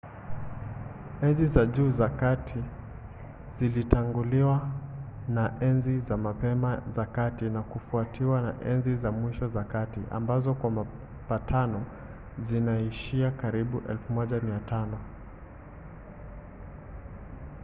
[1.25, 2.61] enzi za juu za kati
[3.57, 4.71] zilitanguliwa
[5.27, 10.53] na enzi za mapema za kati na kufuatiwa na enzi za mwisho za kati ambazo
[10.53, 11.83] kwa mapatano
[12.39, 13.77] zinaishia karibu
[14.11, 14.85] 1500